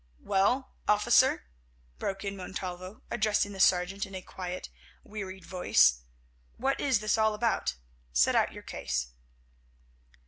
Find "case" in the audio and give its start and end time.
8.63-9.09